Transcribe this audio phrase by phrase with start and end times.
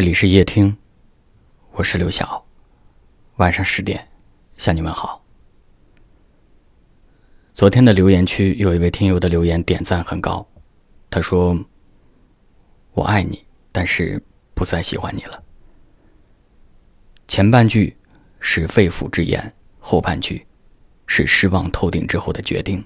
[0.00, 0.74] 这里是夜听，
[1.72, 2.42] 我是刘晓。
[3.36, 4.08] 晚上十点，
[4.56, 5.22] 向你们好。
[7.52, 10.48] 昨天的留言区有一位听友的留言点赞很高，
[11.10, 11.54] 他说
[12.96, 14.24] ：“我爱你，但是
[14.54, 15.44] 不再喜欢你了。”
[17.28, 17.94] 前半句
[18.38, 20.46] 是肺腑之言，后半句
[21.06, 22.82] 是失望透顶之后的决定。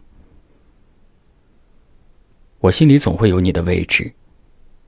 [2.59, 4.12] 我心里总会有你的位置，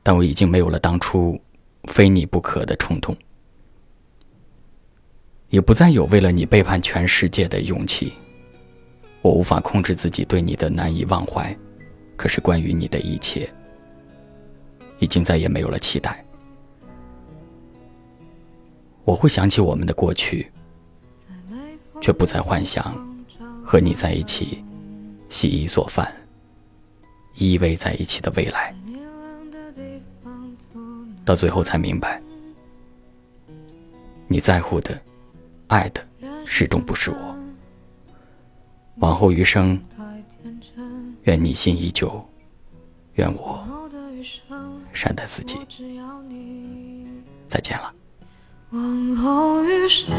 [0.03, 1.41] 但我已经没有了当初。
[1.87, 3.17] 非你不可的冲动，
[5.51, 8.13] 也不再有为了你背叛全世界的勇气。
[9.23, 11.57] 我无法控制自己对你的难以忘怀，
[12.17, 13.49] 可是关于你的一切，
[14.99, 16.25] 已经再也没有了期待。
[19.05, 20.51] 我会想起我们的过去，
[22.01, 22.95] 却不再幻想
[23.65, 24.65] 和你在一起
[25.29, 26.13] 洗衣做饭、
[27.37, 28.75] 依偎在一起的未来。
[31.27, 32.23] 到最后才明白，
[34.29, 34.97] 你在乎的、
[35.67, 36.01] 爱的，
[36.47, 37.37] 始终不是我。
[38.99, 39.79] 往后余生，
[41.25, 42.25] 愿你心依旧，
[43.15, 43.67] 愿我
[44.93, 45.59] 善待自己。
[47.49, 47.93] 再见了。
[48.71, 50.17] 往后余生，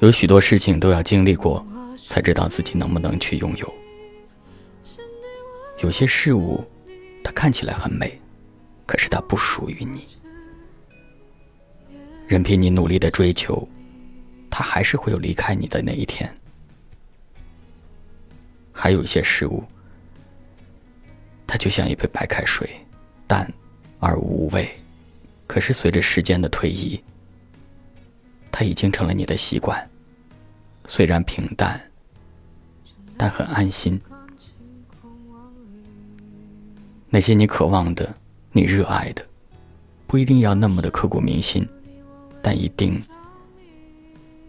[0.00, 1.64] 有许多事情都要经历过，
[2.08, 3.74] 才知道自己能不能去拥有。
[5.82, 6.66] 有些事物，
[7.22, 8.18] 它看起来很美，
[8.86, 10.08] 可是它不属于你。
[12.26, 13.68] 任凭你努力的追求，
[14.48, 16.32] 它还是会有离开你的那一天。
[18.72, 19.62] 还有一些事物，
[21.46, 22.66] 它就像一杯白开水，
[23.26, 23.52] 淡
[23.98, 24.66] 而无味，
[25.46, 26.98] 可是随着时间的推移，
[28.52, 29.88] 它已经成了你的习惯。
[30.86, 31.80] 虽然平淡，
[33.16, 34.00] 但很安心。
[37.08, 38.14] 那些你渴望的、
[38.52, 39.24] 你热爱的，
[40.06, 41.68] 不一定要那么的刻骨铭心，
[42.40, 43.02] 但一定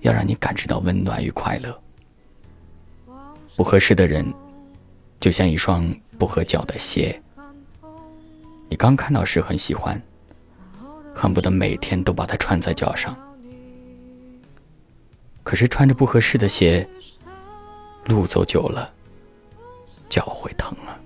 [0.01, 1.77] 要让你感知到温暖与快乐。
[3.55, 4.25] 不合适的人，
[5.19, 7.21] 就像一双不合脚的鞋，
[8.69, 10.01] 你刚看到时很喜欢，
[11.13, 13.15] 恨不得每天都把它穿在脚上。
[15.43, 16.87] 可是穿着不合适的鞋，
[18.05, 18.93] 路走久了，
[20.09, 20.99] 脚会疼啊。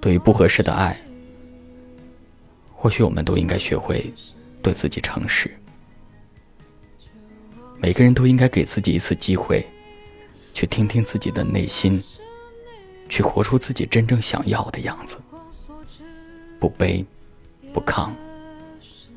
[0.00, 0.96] 对于不合适的爱，
[2.72, 4.12] 或许我们都应该学会
[4.62, 5.50] 对自己诚实。
[7.80, 9.66] 每个人都应该给自己一次机会，
[10.52, 12.02] 去听听自己的内心，
[13.08, 15.16] 去活出自己真正想要的样子。
[16.60, 17.04] 不卑，
[17.72, 18.10] 不亢，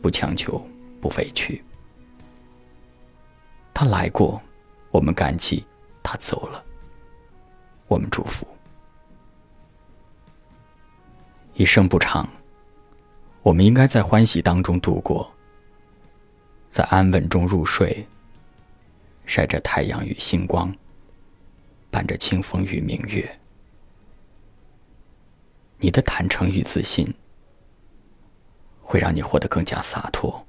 [0.02, 0.64] 不强求，
[1.00, 1.64] 不委屈。
[3.82, 4.40] 他来过，
[4.92, 5.66] 我们感激；
[6.04, 6.64] 他走了，
[7.88, 8.46] 我们祝福。
[11.56, 12.30] 一生不长，
[13.42, 15.34] 我们应该在欢喜当中度过，
[16.70, 18.08] 在安稳中入睡，
[19.26, 20.72] 晒着太阳与星光，
[21.90, 23.40] 伴着清风与明月。
[25.80, 27.12] 你的坦诚与自信，
[28.80, 30.46] 会让你活得更加洒脱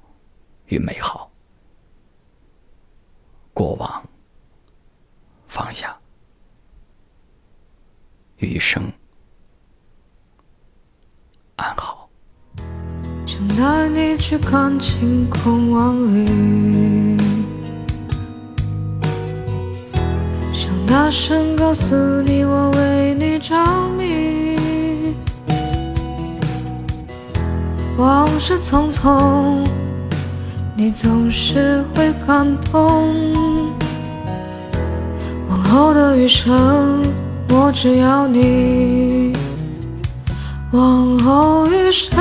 [0.67, 1.32] 与美好。
[3.53, 4.03] 过往，
[5.45, 5.95] 放下，
[8.37, 8.91] 余生
[11.55, 12.09] 安好。
[13.27, 17.17] 想带你去看晴空万里，
[20.51, 23.55] 想大声告诉你我为你着
[23.91, 24.57] 迷。
[27.97, 29.82] 往事匆匆。
[30.75, 33.31] 你总是会感动，
[35.47, 37.03] 往后的余生，
[37.49, 39.33] 我只要你。
[40.71, 42.17] 往后余生，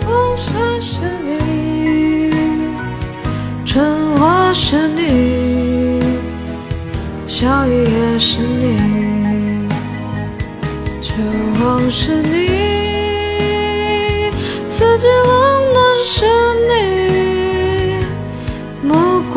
[0.00, 2.32] 风雪是你，
[3.66, 6.00] 春花是你，
[7.26, 9.68] 小雨也是你，
[11.02, 11.12] 秋
[11.54, 12.48] 风是你，
[14.66, 15.06] 四季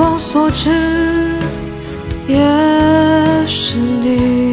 [0.05, 0.69] 目光所至
[2.27, 2.37] 也
[3.47, 4.44] 是你。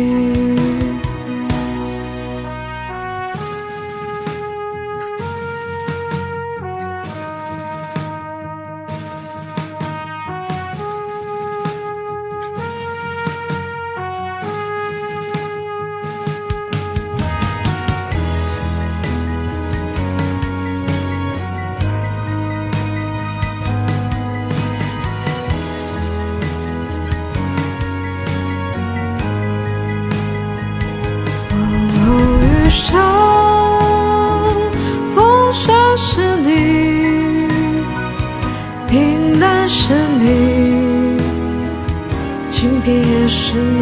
[42.83, 43.81] 清贫也是你，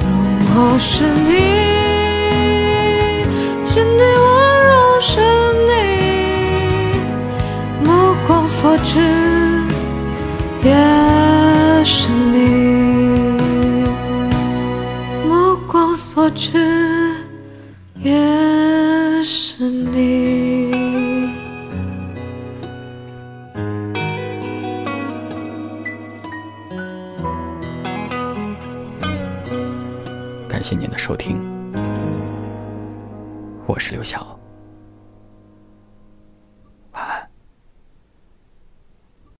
[0.00, 0.08] 融
[0.46, 1.30] 化是你，
[3.64, 4.26] 心底温
[4.66, 5.20] 柔是
[5.68, 5.70] 你，
[7.84, 7.90] 目
[8.26, 8.90] 光所至
[10.62, 10.72] 也
[11.84, 12.36] 是你，
[15.28, 16.56] 目光所至
[30.56, 31.38] 感谢您的收听，
[33.66, 34.40] 我是刘晓。